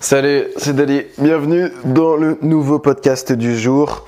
Salut, 0.00 0.44
c'est 0.56 0.76
Dali. 0.76 1.02
Bienvenue 1.18 1.72
dans 1.84 2.14
le 2.14 2.38
nouveau 2.40 2.78
podcast 2.78 3.32
du 3.32 3.58
jour. 3.58 4.06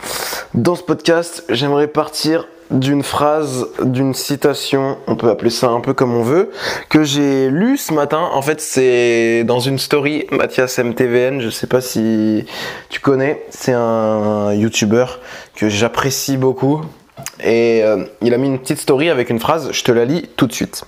Dans 0.55 0.77
ce 0.77 0.85
podcast, 0.85 1.45
j'aimerais 1.49 1.89
partir 1.89 2.47
d'une 2.71 3.03
phrase, 3.03 3.67
d'une 3.83 4.15
citation, 4.15 4.99
on 5.09 5.17
peut 5.17 5.29
appeler 5.29 5.51
ça 5.51 5.69
un 5.71 5.81
peu 5.81 5.93
comme 5.93 6.15
on 6.15 6.23
veut, 6.23 6.53
que 6.91 7.03
j'ai 7.03 7.51
lu 7.51 7.77
ce 7.77 7.93
matin. 7.93 8.21
En 8.33 8.41
fait, 8.41 8.61
c'est 8.61 9.43
dans 9.43 9.59
une 9.59 9.81
story 9.81 10.29
Mathias 10.31 10.79
MTVN, 10.79 11.41
je 11.41 11.51
sais 11.51 11.67
pas 11.67 11.81
si 11.81 12.47
tu 12.89 13.01
connais, 13.01 13.45
c'est 13.51 13.73
un 13.73 14.53
YouTuber 14.55 15.07
que 15.57 15.69
j'apprécie 15.69 16.37
beaucoup. 16.37 16.83
Et 17.43 17.83
euh, 17.83 18.05
il 18.23 18.33
a 18.33 18.39
mis 18.39 18.47
une 18.47 18.61
petite 18.61 18.79
story 18.79 19.11
avec 19.11 19.29
une 19.29 19.41
phrase, 19.41 19.73
je 19.73 19.83
te 19.83 19.91
la 19.91 20.05
lis 20.05 20.31
tout 20.37 20.47
de 20.47 20.53
suite. 20.53 20.85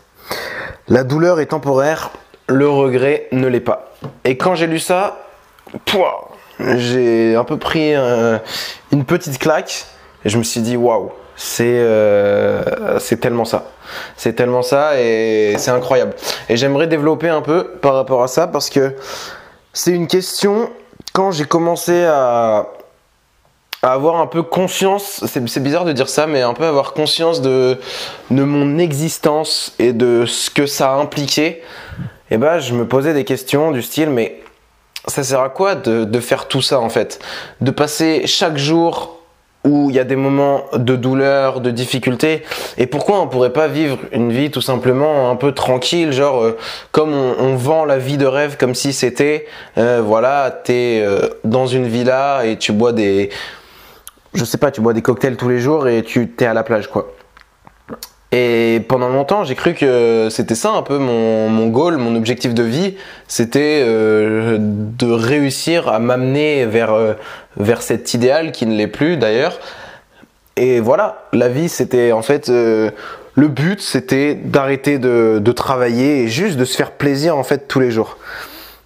La 0.86 1.02
douleur 1.02 1.40
est 1.40 1.46
temporaire, 1.46 2.12
le 2.46 2.68
regret 2.68 3.28
ne 3.32 3.46
l'est 3.46 3.60
pas. 3.60 3.92
Et 4.24 4.36
quand 4.36 4.54
j'ai 4.54 4.66
lu 4.66 4.78
ça, 4.78 5.18
j'ai 6.76 7.34
un 7.36 7.44
peu 7.44 7.56
pris 7.56 7.94
euh, 7.94 8.38
une 8.92 9.04
petite 9.04 9.38
claque 9.38 9.86
et 10.24 10.28
je 10.28 10.38
me 10.38 10.42
suis 10.42 10.60
dit 10.60 10.76
waouh, 10.76 11.12
c'est 11.36 11.64
euh, 11.66 12.98
c'est 12.98 13.18
tellement 13.20 13.44
ça. 13.44 13.64
C'est 14.16 14.34
tellement 14.34 14.62
ça 14.62 15.00
et 15.00 15.54
c'est 15.58 15.70
incroyable. 15.70 16.14
Et 16.48 16.56
j'aimerais 16.56 16.86
développer 16.86 17.28
un 17.28 17.42
peu 17.42 17.68
par 17.80 17.94
rapport 17.94 18.22
à 18.22 18.28
ça 18.28 18.46
parce 18.46 18.70
que 18.70 18.94
c'est 19.72 19.92
une 19.92 20.06
question 20.06 20.70
quand 21.12 21.30
j'ai 21.30 21.44
commencé 21.44 22.04
à 22.04 22.68
à 23.84 23.94
avoir 23.94 24.20
un 24.20 24.28
peu 24.28 24.44
conscience, 24.44 25.24
c'est 25.26 25.60
bizarre 25.60 25.84
de 25.84 25.92
dire 25.92 26.08
ça, 26.08 26.28
mais 26.28 26.40
un 26.40 26.54
peu 26.54 26.64
avoir 26.64 26.92
conscience 26.92 27.40
de, 27.42 27.80
de 28.30 28.44
mon 28.44 28.78
existence 28.78 29.74
et 29.80 29.92
de 29.92 30.24
ce 30.24 30.50
que 30.50 30.66
ça 30.66 30.92
a 30.92 30.96
impliqué, 30.98 31.62
et 32.32 32.38
bah 32.38 32.60
je 32.60 32.72
me 32.72 32.88
posais 32.88 33.12
des 33.12 33.24
questions 33.24 33.72
du 33.72 33.82
style, 33.82 34.08
mais 34.08 34.40
ça 35.06 35.22
sert 35.22 35.40
à 35.40 35.50
quoi 35.50 35.74
de, 35.74 36.20
faire 36.20 36.48
tout 36.48 36.62
ça 36.62 36.80
en 36.80 36.88
fait? 36.88 37.20
De 37.60 37.70
passer 37.70 38.22
chaque 38.24 38.56
jour 38.56 39.18
où 39.64 39.90
il 39.90 39.96
y 39.96 39.98
a 39.98 40.04
des 40.04 40.16
moments 40.16 40.64
de 40.72 40.96
douleur, 40.96 41.60
de 41.60 41.70
difficulté, 41.70 42.42
et 42.78 42.86
pourquoi 42.86 43.20
on 43.20 43.28
pourrait 43.28 43.52
pas 43.52 43.68
vivre 43.68 43.98
une 44.12 44.32
vie 44.32 44.50
tout 44.50 44.62
simplement 44.62 45.30
un 45.30 45.36
peu 45.36 45.52
tranquille, 45.52 46.12
genre 46.12 46.42
euh, 46.42 46.58
comme 46.90 47.12
on, 47.12 47.34
on, 47.38 47.54
vend 47.54 47.84
la 47.84 47.98
vie 47.98 48.16
de 48.16 48.26
rêve 48.26 48.56
comme 48.56 48.74
si 48.74 48.94
c'était, 48.94 49.46
euh, 49.76 50.00
voilà, 50.02 50.62
t'es 50.64 51.02
euh, 51.04 51.28
dans 51.44 51.66
une 51.66 51.86
villa 51.86 52.46
et 52.46 52.56
tu 52.56 52.72
bois 52.72 52.92
des 52.92 53.28
je 54.32 54.44
sais 54.46 54.56
pas, 54.56 54.70
tu 54.70 54.80
bois 54.80 54.94
des 54.94 55.02
cocktails 55.02 55.36
tous 55.36 55.50
les 55.50 55.60
jours 55.60 55.86
et 55.86 56.02
tu 56.02 56.28
t'es 56.30 56.46
à 56.46 56.54
la 56.54 56.62
plage, 56.62 56.88
quoi. 56.88 57.12
Et 58.34 58.80
pendant 58.88 59.10
longtemps, 59.10 59.44
j'ai 59.44 59.54
cru 59.54 59.74
que 59.74 60.28
c'était 60.30 60.54
ça 60.54 60.70
un 60.70 60.82
peu 60.82 60.96
mon, 60.96 61.50
mon 61.50 61.66
goal, 61.66 61.98
mon 61.98 62.16
objectif 62.16 62.54
de 62.54 62.62
vie, 62.62 62.96
c'était 63.28 63.82
euh, 63.86 64.56
de 64.58 65.10
réussir 65.10 65.88
à 65.88 65.98
m'amener 65.98 66.64
vers, 66.64 66.94
euh, 66.94 67.12
vers 67.58 67.82
cet 67.82 68.14
idéal 68.14 68.50
qui 68.50 68.64
ne 68.64 68.74
l'est 68.74 68.86
plus 68.86 69.18
d'ailleurs. 69.18 69.60
Et 70.56 70.80
voilà, 70.80 71.24
la 71.34 71.48
vie 71.48 71.68
c'était 71.68 72.12
en 72.12 72.22
fait 72.22 72.48
euh, 72.48 72.90
le 73.34 73.48
but, 73.48 73.82
c'était 73.82 74.34
d'arrêter 74.34 74.98
de, 74.98 75.38
de 75.38 75.52
travailler 75.52 76.22
et 76.22 76.28
juste 76.28 76.56
de 76.56 76.64
se 76.64 76.74
faire 76.74 76.92
plaisir 76.92 77.36
en 77.36 77.44
fait 77.44 77.68
tous 77.68 77.80
les 77.80 77.90
jours. 77.90 78.16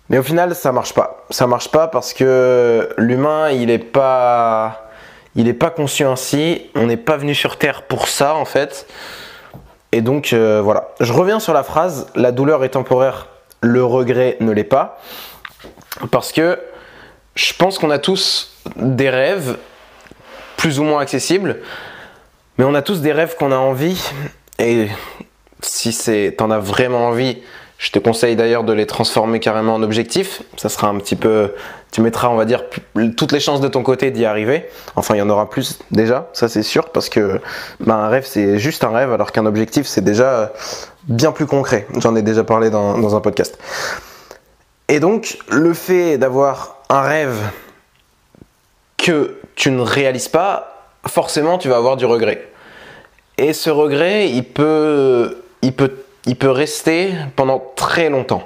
Mais 0.09 0.19
au 0.19 0.23
final, 0.25 0.55
ça 0.57 0.73
marche 0.73 0.95
pas. 0.95 1.25
Ça 1.31 1.47
marche 1.47 1.71
pas 1.71 1.87
parce 1.87 2.13
que 2.15 2.89
l'humain, 2.99 3.51
il 3.51 3.71
est 3.71 3.79
pas 3.79 4.91
il 5.37 5.45
n'est 5.45 5.53
pas 5.53 5.71
conçu 5.71 6.03
ainsi, 6.03 6.63
on 6.75 6.87
n'est 6.87 6.97
pas 6.97 7.17
venu 7.17 7.35
sur 7.35 7.59
Terre 7.59 7.83
pour 7.83 8.09
ça 8.09 8.35
en 8.35 8.45
fait. 8.45 8.87
Et 9.97 10.03
donc 10.03 10.35
euh, 10.35 10.61
voilà, 10.63 10.91
je 11.01 11.11
reviens 11.11 11.41
sur 11.41 11.55
la 11.55 11.63
phrase, 11.63 12.09
la 12.15 12.31
douleur 12.31 12.63
est 12.65 12.69
temporaire, 12.69 13.29
le 13.63 13.83
regret 13.83 14.37
ne 14.41 14.53
l'est 14.53 14.63
pas. 14.63 15.01
Parce 16.11 16.33
que 16.33 16.59
je 17.35 17.55
pense 17.55 17.79
qu'on 17.79 17.89
a 17.89 17.99
tous 17.99 18.53
des 18.77 19.09
rêves 19.09 19.57
plus 20.59 20.81
ou 20.81 20.85
moins 20.85 21.01
accessibles, 21.01 21.61
mais 22.59 22.67
on 22.67 22.75
a 22.75 22.83
tous 22.83 23.01
des 23.01 23.13
rêves 23.13 23.37
qu'on 23.39 23.53
a 23.53 23.57
envie. 23.57 23.99
Et 24.59 24.89
si 25.63 25.95
c'est, 25.95 26.35
t'en 26.37 26.51
as 26.51 26.59
vraiment 26.59 27.07
envie, 27.09 27.39
je 27.79 27.91
te 27.91 27.99
conseille 27.99 28.37
d'ailleurs 28.37 28.65
de 28.65 28.73
les 28.73 28.87
transformer 28.87 29.39
carrément 29.39 29.75
en 29.75 29.83
objectifs. 29.83 30.43
Ça 30.57 30.69
sera 30.69 30.89
un 30.89 30.97
petit 30.97 31.17
peu, 31.17 31.53
tu 31.93 32.01
mettras, 32.01 32.29
on 32.29 32.37
va 32.37 32.47
dire, 32.47 32.65
toutes 33.17 33.33
les 33.33 33.41
chances 33.41 33.61
de 33.61 33.69
ton 33.69 33.83
côté 33.83 34.11
d'y 34.11 34.25
arriver. 34.25 34.67
Enfin, 34.97 35.15
il 35.15 35.19
y 35.19 35.23
en 35.23 35.29
aura 35.29 35.51
plus 35.51 35.79
déjà, 35.91 36.29
ça 36.33 36.49
c'est 36.49 36.63
sûr, 36.63 36.89
parce 36.89 37.09
que 37.09 37.41
bah, 37.81 37.97
un 37.97 38.09
rêve 38.09 38.25
c'est 38.27 38.59
juste 38.59 38.83
un 38.85 38.91
rêve, 38.91 39.13
alors 39.13 39.33
qu'un 39.33 39.47
objectif 39.47 39.87
c'est 39.87 40.03
déjà 40.03 40.53
bien 41.05 41.33
plus 41.33 41.47
concret. 41.47 41.87
J'en 41.99 42.17
ai 42.17 42.23
déjà 42.23 42.45
parlé 42.45 42.71
dans, 42.71 42.99
dans 42.99 43.15
un 43.15 43.21
podcast. 43.21 43.59
Et 44.89 45.01
donc, 45.01 45.39
le 45.51 45.75
fait 45.75 46.17
d'avoir 46.17 46.79
un 46.89 47.03
rêve 47.03 47.37
que 48.97 49.37
tu 49.55 49.71
ne 49.71 49.81
réalises 49.81 50.29
pas, 50.29 50.91
forcément 51.07 51.59
tu 51.59 51.69
vas 51.69 51.77
avoir 51.77 51.97
du 51.97 52.07
regret. 52.07 52.49
Et 53.37 53.53
ce 53.53 53.69
regret, 53.69 54.31
il 54.31 54.45
peut, 54.45 55.43
il 55.61 55.75
peut 55.75 55.93
il 56.27 56.37
peut 56.37 56.51
rester 56.51 57.15
pendant 57.37 57.63
très 57.77 58.11
longtemps. 58.11 58.43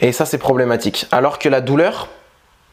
Et 0.00 0.12
ça, 0.12 0.26
c'est 0.26 0.38
problématique. 0.38 1.06
Alors 1.10 1.38
que 1.38 1.48
la 1.48 1.60
douleur, 1.60 2.08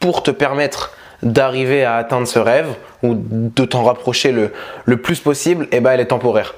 pour 0.00 0.22
te 0.22 0.30
permettre 0.30 0.92
d'arriver 1.22 1.84
à 1.84 1.96
atteindre 1.96 2.26
ce 2.26 2.38
rêve 2.38 2.74
ou 3.02 3.14
de 3.16 3.64
t'en 3.64 3.84
rapprocher 3.84 4.30
le, 4.32 4.52
le, 4.84 4.96
plus 4.98 5.20
possible, 5.20 5.68
eh 5.72 5.80
ben, 5.80 5.92
elle 5.92 6.00
est 6.00 6.06
temporaire. 6.06 6.54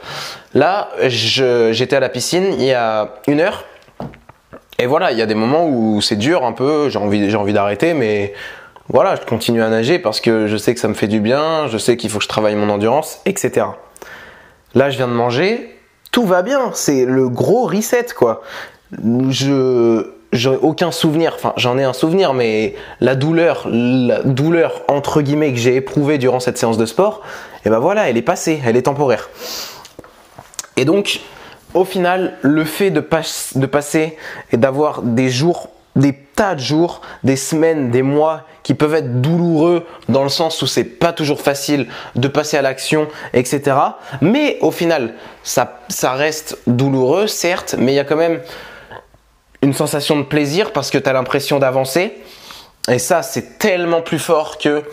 Là, 0.55 0.89
j'étais 1.07 1.95
à 1.97 2.01
la 2.01 2.09
piscine 2.09 2.55
il 2.59 2.65
y 2.65 2.73
a 2.73 3.15
une 3.29 3.41
heure. 3.41 3.65
Et 4.79 4.87
voilà, 4.87 5.13
il 5.13 5.19
y 5.19 5.23
a 5.23 5.27
des 5.27 5.35
moments 5.35 5.67
où 5.69 6.01
c'est 6.03 6.17
dur 6.17 6.45
un 6.45 6.53
peu, 6.53 6.91
j'ai 6.91 6.99
envie, 6.99 7.35
envie 7.35 7.53
d'arrêter, 7.53 7.95
mais 7.95 8.35
voilà, 8.89 9.17
je 9.17 9.23
continue 9.23 9.63
à 9.63 9.69
nager 9.69 9.99
parce 9.99 10.21
que 10.21 10.47
je 10.47 10.57
sais 10.57 10.75
que 10.75 10.81
ça 10.81 10.89
me 10.89 10.95
fait 10.95 11.09
du 11.09 11.21
bien, 11.21 11.67
je 11.69 11.79
sais 11.79 11.97
qu'il 11.97 12.11
faut 12.11 12.19
que 12.19 12.25
je 12.25 12.29
travaille 12.29 12.57
mon 12.57 12.69
endurance, 12.69 13.21
etc. 13.25 13.67
Là, 14.75 14.91
je 14.91 14.97
viens 14.97 15.09
de 15.09 15.13
manger, 15.13 15.76
tout 16.16 16.25
va 16.25 16.41
bien. 16.41 16.71
C'est 16.72 17.04
le 17.04 17.28
gros 17.28 17.66
reset, 17.66 18.06
quoi. 18.16 18.43
Je 19.28 20.12
j'aurais 20.32 20.56
aucun 20.62 20.91
souvenir, 20.91 21.34
enfin 21.34 21.53
j'en 21.59 21.77
ai 21.77 21.84
un 21.84 21.93
souvenir, 21.93 22.32
mais 22.32 22.75
la 23.00 23.15
douleur, 23.15 23.69
la 23.71 24.22
douleur 24.22 24.81
entre 24.88 25.21
guillemets 25.21 25.53
que 25.53 25.59
j'ai 25.59 25.77
éprouvée 25.77 26.16
durant 26.16 26.41
cette 26.41 26.56
séance 26.56 26.78
de 26.78 26.87
sport, 26.87 27.21
et 27.25 27.59
eh 27.66 27.71
ben 27.71 27.81
voilà, 27.81 28.09
elle 28.09 28.16
est 28.16 28.22
passée, 28.22 28.62
elle 28.65 28.78
est 28.78 28.82
temporaire. 28.82 29.28
Et 30.78 30.87
donc, 30.87 31.21
au 31.75 31.84
final, 31.84 32.38
le 32.41 32.65
fait 32.65 32.91
de, 32.91 33.04
de 33.54 33.66
passer 33.66 34.16
et 34.53 34.56
d'avoir 34.56 35.03
des 35.03 35.28
jours 35.28 35.69
des 35.97 36.12
tas 36.37 36.55
de 36.55 36.61
jours, 36.61 37.01
des 37.25 37.35
semaines, 37.35 37.91
des 37.91 38.03
mois 38.03 38.43
qui 38.63 38.75
peuvent 38.75 38.95
être 38.95 39.21
douloureux 39.21 39.87
dans 40.09 40.23
le 40.23 40.29
sens 40.29 40.61
où 40.63 40.67
c'est 40.67 40.85
pas 40.85 41.13
toujours 41.13 41.41
facile 41.41 41.89
de 42.15 42.29
passer 42.29 42.57
à 42.57 42.63
l'action, 42.63 43.09
etc. 43.33 43.77
Mais 44.21 44.59
au 44.61 44.71
final, 44.71 45.15
ça, 45.43 45.81
ça 45.89 46.13
reste 46.13 46.59
douloureux, 46.67 47.27
certes, 47.27 47.75
mais 47.79 47.93
il 47.93 47.97
y 47.97 48.01
a 48.01 48.05
quand 48.05 48.17
même 48.17 48.41
une 49.63 49.73
sensation 49.73 50.17
de 50.19 50.25
plaisir 50.25 50.73
parce 50.73 50.91
que 50.91 50.99
tu 50.99 51.09
as 51.09 51.13
l'impression 51.13 51.59
d'avancer. 51.59 52.13
Et 52.89 52.99
ça, 52.99 53.23
c'est 53.23 53.59
tellement 53.59 54.03
plus 54.03 54.19
fort 54.19 54.59
que 54.59 54.85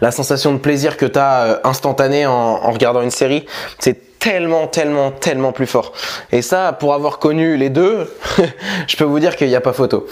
la 0.00 0.10
sensation 0.10 0.52
de 0.52 0.58
plaisir 0.58 0.96
que 0.96 1.06
tu 1.06 1.18
as 1.18 1.42
euh, 1.42 1.56
instantanée 1.64 2.26
en, 2.26 2.32
en 2.32 2.70
regardant 2.70 3.02
une 3.02 3.10
série. 3.10 3.44
C'est 3.78 4.18
tellement, 4.18 4.66
tellement, 4.66 5.10
tellement 5.10 5.52
plus 5.52 5.66
fort. 5.66 5.92
Et 6.30 6.42
ça, 6.42 6.72
pour 6.72 6.94
avoir 6.94 7.18
connu 7.18 7.56
les 7.56 7.70
deux, 7.70 8.08
je 8.86 8.96
peux 8.96 9.04
vous 9.04 9.18
dire 9.18 9.34
qu'il 9.34 9.48
n'y 9.48 9.56
a 9.56 9.60
pas 9.60 9.72
photo. 9.72 10.06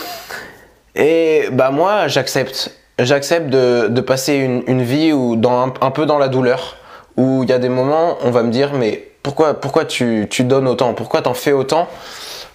Et 0.99 1.45
bah 1.53 1.71
moi, 1.71 2.09
j'accepte. 2.09 2.73
J'accepte 2.99 3.49
de, 3.49 4.01
passer 4.01 4.35
une, 4.35 4.83
vie 4.83 5.13
où 5.13 5.41
un, 5.49 5.91
peu 5.93 6.05
dans 6.05 6.19
la 6.19 6.27
douleur, 6.27 6.77
où 7.17 7.45
il 7.45 7.49
y 7.49 7.53
a 7.53 7.61
des 7.61 7.69
moments, 7.69 8.19
on 8.23 8.33
va 8.33 8.43
me 8.43 8.51
dire, 8.51 8.73
mais 8.75 9.09
pourquoi, 9.23 9.55
pourquoi 9.55 9.85
tu, 9.85 10.27
tu 10.29 10.43
donnes 10.43 10.67
autant? 10.67 10.95
Pourquoi 10.95 11.23
t'en 11.23 11.35
fais 11.35 11.53
autant? 11.53 11.87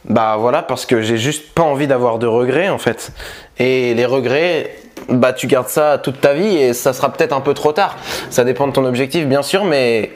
Bah 0.05 0.35
voilà, 0.37 0.61
parce 0.61 0.85
que 0.85 1.01
j'ai 1.01 1.15
juste 1.15 1.53
pas 1.53 1.63
envie 1.63 1.87
d'avoir 1.87 2.19
de 2.19 2.27
regrets 2.27 2.67
en 2.67 2.77
fait. 2.77 3.13
Et 3.57 3.93
les 3.93 4.05
regrets, 4.05 4.75
bah 5.07 5.31
tu 5.31 5.47
gardes 5.47 5.69
ça 5.69 5.97
toute 5.97 6.19
ta 6.19 6.33
vie 6.33 6.57
et 6.57 6.73
ça 6.73 6.91
sera 6.91 7.13
peut-être 7.13 7.31
un 7.31 7.39
peu 7.39 7.53
trop 7.53 7.71
tard. 7.71 7.95
Ça 8.29 8.43
dépend 8.43 8.67
de 8.67 8.73
ton 8.73 8.83
objectif, 8.83 9.25
bien 9.27 9.43
sûr, 9.43 9.63
mais 9.63 10.11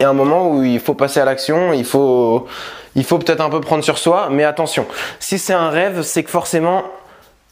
il 0.00 0.02
y 0.02 0.06
a 0.06 0.08
un 0.08 0.14
moment 0.14 0.50
où 0.50 0.64
il 0.64 0.80
faut 0.80 0.94
passer 0.94 1.20
à 1.20 1.24
l'action, 1.24 1.72
il 1.72 1.84
faut, 1.84 2.48
il 2.96 3.04
faut 3.04 3.18
peut-être 3.18 3.40
un 3.40 3.50
peu 3.50 3.60
prendre 3.60 3.84
sur 3.84 3.98
soi, 3.98 4.26
mais 4.28 4.42
attention, 4.42 4.86
si 5.20 5.38
c'est 5.38 5.52
un 5.52 5.70
rêve, 5.70 6.02
c'est 6.02 6.24
que 6.24 6.30
forcément, 6.30 6.82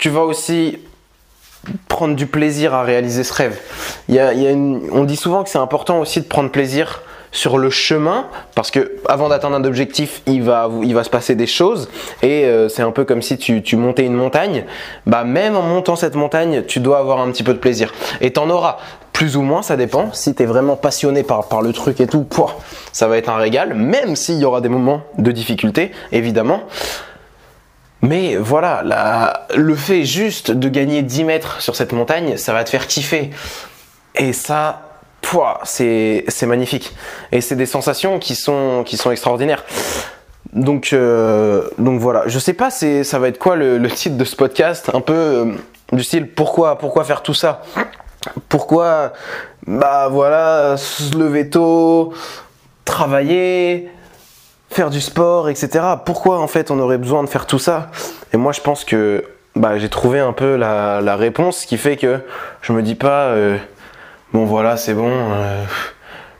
tu 0.01 0.09
vas 0.09 0.23
aussi 0.23 0.79
prendre 1.89 2.17
du 2.17 2.27
plaisir 2.27 2.75
à 2.75 2.83
réaliser 2.83 3.23
ce 3.23 3.35
rêve. 3.35 3.59
Il 4.09 4.15
y 4.15 4.19
a, 4.19 4.33
on 4.93 5.05
dit 5.05 5.17
souvent 5.17 5.45
que 5.45 5.51
c'est 5.51 5.59
important 5.59 6.01
aussi 6.01 6.21
de 6.21 6.27
prendre 6.27 6.51
plaisir 6.51 7.03
sur 7.33 7.59
le 7.59 7.71
chemin 7.71 8.27
parce 8.57 8.73
que 8.73 8.97
avant 9.07 9.29
d'atteindre 9.29 9.55
un 9.55 9.63
objectif 9.63 10.23
il 10.27 10.43
va 10.43 10.69
il 10.83 10.95
va 10.95 11.05
se 11.05 11.11
passer 11.11 11.37
des 11.37 11.47
choses 11.47 11.89
et 12.23 12.45
euh, 12.47 12.69
c'est 12.69 12.83
un 12.83 12.91
peu 12.91 13.05
comme 13.05 13.23
si 13.23 13.39
tu, 13.39 13.63
tu, 13.63 13.77
montais 13.77 14.05
une 14.05 14.15
montagne. 14.15 14.65
Bah 15.07 15.23
même 15.23 15.55
en 15.55 15.63
montant 15.63 15.97
cette 15.97 16.17
montagne 16.17 16.65
tu 16.67 16.81
dois 16.81 16.99
avoir 16.99 17.21
un 17.21 17.31
petit 17.31 17.45
peu 17.45 17.53
de 17.53 17.59
plaisir. 17.59 17.93
Et 18.23 18.33
t'en 18.33 18.49
auras. 18.49 18.79
Plus 19.13 19.37
ou 19.37 19.43
moins 19.43 19.61
ça 19.61 19.77
dépend. 19.77 20.15
Si 20.15 20.35
t'es 20.35 20.47
vraiment 20.47 20.77
passionné 20.77 21.23
par, 21.25 21.47
par 21.47 21.61
le 21.61 21.75
truc 21.75 22.01
et 22.01 22.07
tout 22.07 22.25
pouah, 22.25 22.57
ça 22.91 23.07
va 23.07 23.19
être 23.19 23.29
un 23.29 23.37
régal 23.37 23.75
même 23.75 24.17
s'il 24.17 24.39
y 24.39 24.47
aura 24.47 24.63
des 24.63 24.71
moments 24.71 25.03
de 25.19 25.31
difficulté 25.31 25.93
évidemment 26.11 26.63
Mais 28.03 28.37
voilà, 28.37 29.47
le 29.55 29.75
fait 29.75 30.05
juste 30.05 30.51
de 30.51 30.69
gagner 30.69 31.03
10 31.03 31.25
mètres 31.25 31.61
sur 31.61 31.77
cette 31.77 31.93
montagne, 31.93 32.37
ça 32.37 32.53
va 32.53 32.65
te 32.65 32.71
faire 32.71 32.87
kiffer. 32.87 33.31
Et 34.15 34.33
ça, 34.33 34.91
c'est 35.65 36.47
magnifique. 36.47 36.95
Et 37.33 37.41
c'est 37.41 37.57
des 37.57 37.67
sensations 37.67 38.19
qui 38.19 38.35
sont, 38.35 38.85
extraordinaires. 39.11 39.65
Donc, 40.53 40.93
euh, 40.93 41.69
donc 41.79 42.01
voilà, 42.01 42.25
je 42.27 42.39
sais 42.39 42.55
pas 42.55 42.71
ça 42.71 43.19
va 43.19 43.29
être 43.29 43.39
quoi 43.39 43.55
le, 43.55 43.89
titre 43.89 44.17
de 44.17 44.25
ce 44.25 44.35
podcast, 44.35 44.91
un 44.93 45.01
peu 45.01 45.13
euh, 45.13 45.45
du 45.93 46.03
style 46.03 46.29
pourquoi, 46.29 46.79
pourquoi 46.79 47.05
faire 47.05 47.23
tout 47.23 47.35
ça? 47.35 47.63
Pourquoi, 48.49 49.13
bah 49.67 50.09
voilà, 50.11 50.77
se 50.77 51.17
lever 51.17 51.49
tôt, 51.49 52.13
travailler, 52.85 53.91
faire 54.71 54.91
du 54.91 55.01
sport, 55.01 55.49
etc. 55.49 55.85
Pourquoi 56.05 56.41
en 56.41 56.47
fait 56.47 56.71
on 56.71 56.79
aurait 56.79 56.99
besoin 56.99 57.23
de 57.23 57.29
faire 57.29 57.47
tout 57.47 57.59
ça? 57.59 57.91
Et 58.33 58.37
moi 58.37 58.53
je 58.53 58.61
pense 58.61 58.85
que 58.85 59.25
bah, 59.57 59.79
j'ai 59.79 59.89
trouvé 59.89 60.21
un 60.21 60.33
peu 60.33 60.57
la, 60.57 61.17
réponse 61.17 61.65
qui 61.67 61.77
fait 61.77 61.97
que 61.97 62.21
je 62.63 62.73
me 62.73 62.83
dis 62.83 62.95
pas 62.95 63.25
euh, 63.25 63.57
bon 64.33 64.45
voilà 64.45 64.77
c'est 64.77 64.95
bon 64.95 65.11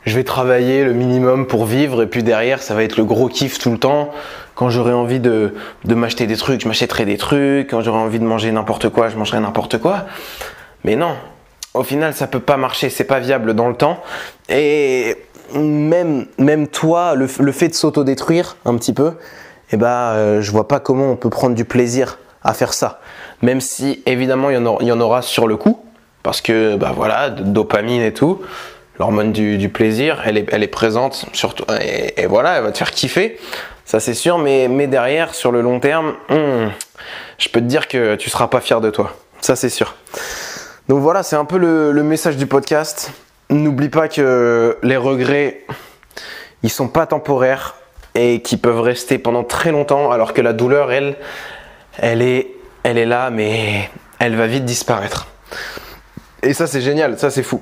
je 0.05 0.15
vais 0.15 0.23
travailler 0.23 0.83
le 0.83 0.93
minimum 0.93 1.45
pour 1.45 1.65
vivre 1.65 2.01
et 2.01 2.07
puis 2.07 2.23
derrière 2.23 2.61
ça 2.61 2.73
va 2.73 2.83
être 2.83 2.97
le 2.97 3.05
gros 3.05 3.27
kiff 3.27 3.59
tout 3.59 3.71
le 3.71 3.77
temps. 3.77 4.11
Quand 4.55 4.69
j'aurai 4.69 4.93
envie 4.93 5.19
de, 5.19 5.53
de 5.85 5.95
m'acheter 5.95 6.27
des 6.27 6.37
trucs, 6.37 6.61
je 6.61 6.67
m'achèterai 6.67 7.05
des 7.05 7.17
trucs. 7.17 7.69
Quand 7.69 7.81
j'aurai 7.81 7.99
envie 7.99 8.19
de 8.19 8.25
manger 8.25 8.51
n'importe 8.51 8.89
quoi, 8.89 9.09
je 9.09 9.17
mangerai 9.17 9.39
n'importe 9.39 9.77
quoi. 9.77 10.05
Mais 10.83 10.95
non, 10.95 11.15
au 11.73 11.83
final 11.83 12.13
ça 12.13 12.27
peut 12.27 12.39
pas 12.39 12.57
marcher, 12.57 12.89
c'est 12.89 13.03
pas 13.03 13.19
viable 13.19 13.53
dans 13.53 13.69
le 13.69 13.75
temps. 13.75 14.01
Et 14.49 15.17
même, 15.55 16.25
même 16.37 16.67
toi, 16.67 17.15
le, 17.15 17.27
fait 17.27 17.67
de 17.67 17.73
s'autodétruire 17.73 18.57
un 18.65 18.75
petit 18.75 18.93
peu, 18.93 19.13
eh 19.71 19.77
ben, 19.77 19.87
euh, 19.87 20.41
je 20.41 20.51
vois 20.51 20.67
pas 20.67 20.79
comment 20.79 21.11
on 21.11 21.15
peut 21.15 21.29
prendre 21.29 21.55
du 21.55 21.65
plaisir 21.65 22.17
à 22.43 22.53
faire 22.53 22.73
ça. 22.73 22.99
Même 23.41 23.61
si 23.61 24.01
évidemment 24.05 24.49
il 24.49 24.55
y 24.55 24.91
en 24.91 24.99
aura, 24.99 25.21
sur 25.21 25.47
le 25.47 25.57
coup, 25.57 25.79
parce 26.23 26.41
que 26.41 26.75
bah 26.75 26.91
voilà, 26.95 27.29
dopamine 27.29 28.01
et 28.01 28.13
tout 28.13 28.41
l'hormone 28.99 29.31
du, 29.31 29.69
plaisir, 29.69 30.21
elle 30.25 30.37
est, 30.37 30.67
présente 30.67 31.25
surtout, 31.33 31.65
et, 31.81 32.27
voilà, 32.27 32.57
elle 32.57 32.63
va 32.63 32.71
te 32.71 32.77
faire 32.77 32.91
kiffer, 32.91 33.39
ça 33.83 33.99
c'est 33.99 34.13
sûr, 34.13 34.37
mais, 34.37 34.67
mais 34.67 34.85
derrière, 34.85 35.33
sur 35.33 35.51
le 35.51 35.61
long 35.61 35.79
terme, 35.79 36.13
hmm, 36.29 36.67
je 37.39 37.49
peux 37.49 37.61
te 37.61 37.65
dire 37.65 37.87
que 37.87 38.13
tu 38.13 38.29
seras 38.29 38.47
pas 38.47 38.61
fier 38.61 38.79
de 38.79 38.91
toi, 38.91 39.15
ça 39.39 39.55
c'est 39.55 39.69
sûr. 39.69 39.95
Donc 40.87 40.99
voilà, 40.99 41.23
c'est 41.23 41.35
un 41.35 41.45
peu 41.45 41.57
le 41.57 42.03
message 42.03 42.37
du 42.37 42.45
podcast. 42.45 43.11
N'oublie 43.51 43.89
pas 43.89 44.07
que 44.07 44.77
les 44.81 44.97
regrets, 44.97 45.65
ils 46.63 46.69
sont 46.69 46.87
pas 46.87 47.05
temporaires 47.05 47.75
et 48.15 48.41
qui 48.41 48.55
peuvent 48.57 48.79
rester 48.79 49.17
pendant 49.17 49.43
très 49.43 49.71
longtemps, 49.71 50.09
alors 50.11 50.33
que 50.33 50.41
la 50.41 50.53
douleur, 50.53 50.91
elle, 50.91 51.17
elle 51.97 52.21
est, 52.21 52.47
elle 52.83 52.97
est 52.97 53.05
là, 53.05 53.29
mais 53.29 53.89
elle 54.19 54.35
va 54.35 54.47
vite 54.47 54.63
disparaître. 54.63 55.27
Et 56.43 56.53
ça, 56.53 56.65
c'est 56.65 56.81
génial, 56.81 57.19
ça, 57.19 57.29
c'est 57.29 57.43
fou. 57.43 57.61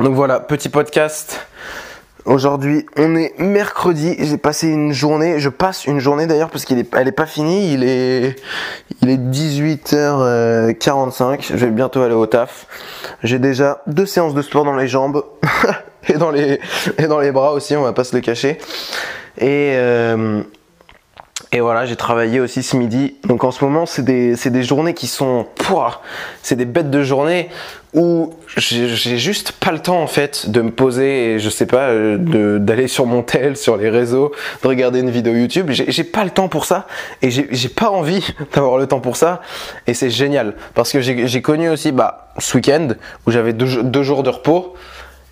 Donc 0.00 0.14
voilà, 0.14 0.40
petit 0.40 0.68
podcast. 0.68 1.46
Aujourd'hui, 2.26 2.84
on 2.96 3.14
est 3.14 3.38
mercredi. 3.38 4.16
J'ai 4.18 4.36
passé 4.36 4.66
une 4.68 4.92
journée. 4.92 5.38
Je 5.38 5.48
passe 5.48 5.86
une 5.86 6.00
journée 6.00 6.26
d'ailleurs 6.26 6.50
parce 6.50 6.64
qu'elle 6.64 6.80
est, 6.80 7.12
pas 7.12 7.26
finie. 7.26 7.72
Il 7.72 7.84
est, 7.84 8.34
il 9.00 9.10
est 9.10 9.16
18h45. 9.16 11.46
Je 11.48 11.54
vais 11.54 11.70
bientôt 11.70 12.02
aller 12.02 12.14
au 12.14 12.26
taf. 12.26 12.66
J'ai 13.22 13.38
déjà 13.38 13.80
deux 13.86 14.06
séances 14.06 14.34
de 14.34 14.42
sport 14.42 14.64
dans 14.64 14.74
les 14.74 14.88
jambes 14.88 15.24
et 16.08 16.14
dans 16.14 16.32
les, 16.32 16.58
et 16.98 17.06
dans 17.06 17.20
les 17.20 17.30
bras 17.30 17.52
aussi. 17.52 17.76
On 17.76 17.82
va 17.82 17.92
pas 17.92 18.02
se 18.02 18.16
le 18.16 18.20
cacher. 18.20 18.58
Et, 19.38 19.74
euh, 19.76 20.42
et 21.56 21.60
voilà, 21.60 21.86
j'ai 21.86 21.96
travaillé 21.96 22.38
aussi 22.38 22.62
ce 22.62 22.76
midi. 22.76 23.14
Donc 23.24 23.42
en 23.42 23.50
ce 23.50 23.64
moment, 23.64 23.86
c'est 23.86 24.02
des, 24.04 24.62
journées 24.62 24.92
qui 24.92 25.06
sont... 25.06 25.46
C'est 26.42 26.54
des 26.54 26.66
bêtes 26.66 26.90
de 26.90 27.02
journée 27.02 27.48
où 27.94 28.34
j'ai 28.58 29.16
juste 29.16 29.52
pas 29.52 29.72
le 29.72 29.78
temps 29.78 30.02
en 30.02 30.06
fait 30.06 30.50
de 30.50 30.60
me 30.60 30.70
poser 30.70 31.32
et 31.32 31.38
je 31.38 31.48
sais 31.48 31.64
pas, 31.64 31.88
euh, 31.88 32.58
d'aller 32.58 32.88
sur 32.88 33.06
mon 33.06 33.22
tel, 33.22 33.56
sur 33.56 33.78
les 33.78 33.88
réseaux, 33.88 34.32
de 34.62 34.68
regarder 34.68 35.00
une 35.00 35.08
vidéo 35.08 35.32
YouTube. 35.32 35.70
J'ai 35.70 36.04
pas 36.04 36.24
le 36.24 36.30
temps 36.30 36.48
pour 36.48 36.66
ça 36.66 36.86
et 37.22 37.30
j'ai 37.30 37.68
pas 37.70 37.88
envie 37.88 38.34
d'avoir 38.54 38.76
le 38.76 38.86
temps 38.86 39.00
pour 39.00 39.16
ça. 39.16 39.40
Et 39.86 39.94
c'est 39.94 40.10
génial 40.10 40.56
parce 40.74 40.92
que 40.92 41.00
j'ai 41.00 41.42
connu 41.42 41.70
aussi 41.70 41.90
bah, 41.90 42.28
ce 42.38 42.54
week-end 42.58 42.88
où 43.26 43.30
j'avais 43.30 43.54
deux, 43.54 43.82
deux 43.82 44.02
jours 44.02 44.22
de 44.22 44.28
repos 44.28 44.74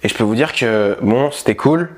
et 0.03 0.09
je 0.09 0.15
peux 0.15 0.25
vous 0.25 0.37
dire 0.37 0.55
que 0.55 0.97
bon, 1.03 1.31
c'était 1.33 1.55
cool, 1.55 1.91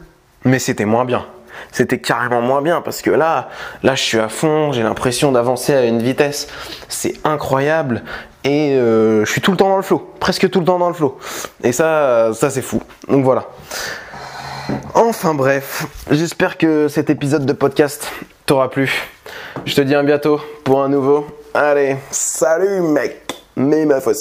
mais 0.45 0.59
c'était 0.59 0.85
moins 0.85 1.05
bien 1.05 1.27
c'était 1.73 1.99
carrément 1.99 2.41
moins 2.41 2.63
bien 2.63 2.81
parce 2.81 3.03
que 3.03 3.11
là, 3.11 3.49
là, 3.83 3.95
je 3.95 4.03
suis 4.03 4.19
à 4.19 4.29
fond, 4.29 4.73
j'ai 4.73 4.83
l'impression 4.83 5.33
d'avancer 5.33 5.75
à 5.75 5.85
une 5.85 6.03
vitesse, 6.03 6.49
c'est 6.89 7.15
incroyable 7.25 8.03
et 8.45 8.75
euh, 8.75 9.25
je 9.25 9.31
suis 9.31 9.41
tout 9.41 9.51
le 9.51 9.57
temps 9.57 9.69
dans 9.69 9.77
le 9.77 9.83
flow, 9.83 10.15
presque 10.21 10.49
tout 10.51 10.61
le 10.61 10.67
temps 10.67 10.79
dans 10.79 10.89
le 10.89 10.95
flow. 10.95 11.19
Et 11.63 11.73
ça, 11.73 12.31
ça 12.35 12.51
c'est 12.51 12.63
fou. 12.63 12.83
Donc 13.09 13.25
voilà. 13.25 13.47
Enfin 14.95 15.35
bref, 15.35 15.87
j'espère 16.11 16.59
que 16.59 16.89
cet 16.89 17.11
épisode 17.11 17.47
de 17.47 17.53
podcast 17.53 18.11
t'aura 18.47 18.71
plu. 18.71 18.91
Je 19.65 19.75
te 19.75 19.81
dis 19.81 19.95
à 19.95 20.03
bientôt 20.03 20.41
pour 20.65 20.83
un 20.83 20.89
nouveau. 20.89 21.27
Allez, 21.55 21.97
salut 22.11 22.81
mec, 22.81 23.35
mais 23.57 23.85
ma 23.85 24.01
fois 24.01 24.15